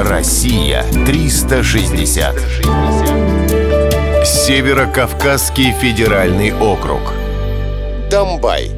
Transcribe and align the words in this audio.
Россия 0.00 0.84
360. 1.06 2.36
Северо-Кавказский 4.24 5.72
федеральный 5.72 6.52
округ. 6.54 7.00
Дамбай. 8.08 8.70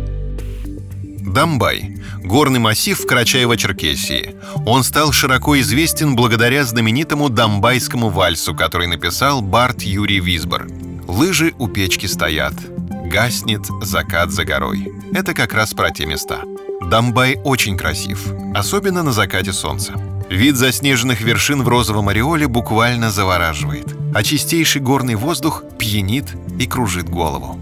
Дамбай– 1.21 1.99
горный 2.25 2.59
массив 2.59 2.99
в 2.99 3.07
Карачаево-Черкесии. 3.07 4.35
Он 4.65 4.83
стал 4.83 5.13
широко 5.13 5.61
известен 5.61 6.17
благодаря 6.17 6.65
знаменитому 6.65 7.29
дамбайскому 7.29 8.09
вальсу, 8.09 8.55
который 8.55 8.87
написал 8.87 9.43
Барт 9.43 9.83
Юрий 9.83 10.21
Висбор. 10.21 10.69
Лыжи 11.07 11.53
у 11.59 11.69
печки 11.69 12.07
стоят. 12.07 12.55
Гаснет 13.05 13.67
закат 13.83 14.31
за 14.31 14.47
горой. 14.47 14.91
Это 15.13 15.35
как 15.35 15.53
раз 15.53 15.75
про 15.75 15.91
те 15.91 16.07
места. 16.07 16.41
Дамбай 16.81 17.39
очень 17.45 17.77
красив, 17.77 18.33
особенно 18.55 19.03
на 19.03 19.13
закате 19.13 19.53
солнца. 19.53 20.01
Вид 20.31 20.57
заснеженных 20.57 21.23
вершин 21.23 21.65
в 21.65 21.69
розовом 21.69 22.09
ореоле 22.09 22.47
буквально 22.47 23.11
завораживает, 23.11 23.89
а 24.15 24.23
чистейший 24.23 24.81
горный 24.81 25.17
воздух 25.17 25.65
пьянит 25.77 26.37
и 26.57 26.69
кружит 26.69 27.11
голову. 27.11 27.59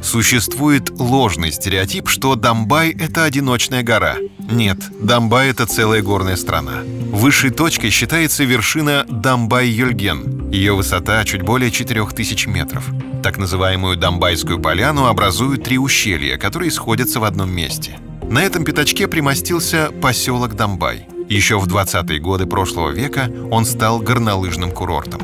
Существует 0.00 0.90
ложный 1.00 1.50
стереотип, 1.50 2.08
что 2.08 2.36
Дамбай— 2.36 2.90
это 2.98 3.24
одиночная 3.24 3.82
гора. 3.82 4.16
Нет, 4.38 4.78
Дамбай— 5.00 5.48
это 5.50 5.66
целая 5.66 6.00
горная 6.00 6.36
страна. 6.36 6.82
Высшей 7.10 7.50
точкой 7.50 7.90
считается 7.90 8.44
вершина 8.44 9.04
Дамбай-Юльген. 9.08 10.52
Ее 10.52 10.74
высота 10.74 11.24
чуть 11.24 11.42
более 11.42 11.72
4000 11.72 12.46
метров. 12.46 12.84
Так 13.24 13.36
называемую 13.36 13.96
Дамбайскую 13.96 14.60
поляну 14.60 15.06
образуют 15.06 15.64
три 15.64 15.76
ущелья, 15.76 16.36
которые 16.36 16.70
сходятся 16.70 17.18
в 17.18 17.24
одном 17.24 17.50
месте. 17.50 17.98
На 18.22 18.44
этом 18.44 18.64
пятачке 18.64 19.08
примостился 19.08 19.90
поселок 20.00 20.54
Дамбай. 20.54 21.08
Еще 21.28 21.58
в 21.58 21.66
20-е 21.66 22.18
годы 22.18 22.46
прошлого 22.46 22.90
века 22.90 23.30
он 23.50 23.64
стал 23.64 24.00
горнолыжным 24.00 24.70
курортом. 24.70 25.20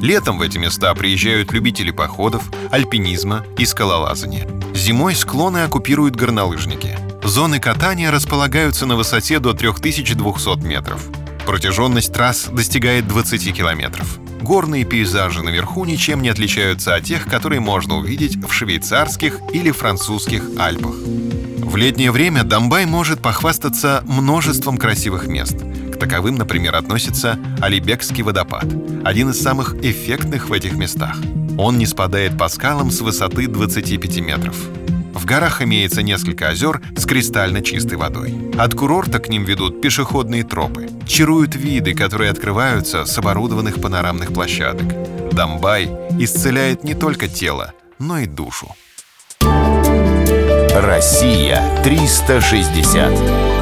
Летом 0.00 0.38
в 0.38 0.42
эти 0.42 0.58
места 0.58 0.94
приезжают 0.94 1.52
любители 1.52 1.90
походов, 1.90 2.50
альпинизма 2.70 3.44
и 3.56 3.64
скалолазания. 3.64 4.48
Зимой 4.74 5.14
склоны 5.14 5.58
оккупируют 5.58 6.16
горнолыжники. 6.16 6.98
Зоны 7.22 7.60
катания 7.60 8.10
располагаются 8.10 8.84
на 8.86 8.96
высоте 8.96 9.38
до 9.38 9.52
3200 9.52 10.66
метров. 10.66 11.08
Протяженность 11.46 12.12
трасс 12.12 12.46
достигает 12.46 13.06
20 13.06 13.54
километров. 13.54 14.18
Горные 14.40 14.84
пейзажи 14.84 15.42
наверху 15.42 15.84
ничем 15.84 16.20
не 16.20 16.30
отличаются 16.30 16.96
от 16.96 17.04
тех, 17.04 17.24
которые 17.26 17.60
можно 17.60 17.96
увидеть 17.96 18.36
в 18.36 18.52
швейцарских 18.52 19.38
или 19.52 19.70
французских 19.70 20.42
Альпах. 20.58 20.96
В 21.72 21.76
летнее 21.76 22.12
время 22.12 22.44
Дамбай 22.44 22.84
может 22.84 23.22
похвастаться 23.22 24.04
множеством 24.06 24.76
красивых 24.76 25.26
мест. 25.26 25.56
К 25.90 25.96
таковым, 25.96 26.34
например, 26.34 26.76
относится 26.76 27.38
Алибекский 27.62 28.22
водопад, 28.22 28.66
один 29.04 29.30
из 29.30 29.40
самых 29.40 29.74
эффектных 29.82 30.50
в 30.50 30.52
этих 30.52 30.74
местах. 30.74 31.16
Он 31.56 31.78
не 31.78 31.86
спадает 31.86 32.36
по 32.36 32.48
скалам 32.48 32.90
с 32.90 33.00
высоты 33.00 33.46
25 33.46 34.20
метров. 34.20 34.54
В 35.14 35.24
горах 35.24 35.62
имеется 35.62 36.02
несколько 36.02 36.50
озер 36.50 36.82
с 36.94 37.06
кристально 37.06 37.62
чистой 37.62 37.96
водой. 37.96 38.52
От 38.58 38.74
курорта 38.74 39.18
к 39.18 39.30
ним 39.30 39.44
ведут 39.44 39.80
пешеходные 39.80 40.44
тропы. 40.44 40.90
Чаруют 41.06 41.54
виды, 41.54 41.94
которые 41.94 42.30
открываются 42.30 43.06
с 43.06 43.16
оборудованных 43.16 43.80
панорамных 43.80 44.34
площадок. 44.34 45.32
Дамбай 45.32 45.86
исцеляет 46.20 46.84
не 46.84 46.92
только 46.92 47.28
тело, 47.28 47.72
но 47.98 48.18
и 48.18 48.26
душу. 48.26 48.76
Россия 50.74 51.62
360. 51.84 53.61